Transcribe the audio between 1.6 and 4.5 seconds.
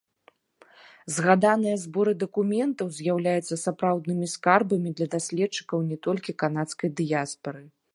зборы дакументаў з'яўляюцца сапраўднымі